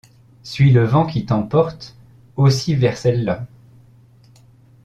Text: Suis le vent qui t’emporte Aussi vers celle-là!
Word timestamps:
Suis 0.41 0.71
le 0.71 0.83
vent 0.83 1.05
qui 1.05 1.27
t’emporte 1.27 1.95
Aussi 2.35 2.73
vers 2.73 2.97
celle-là! 2.97 3.45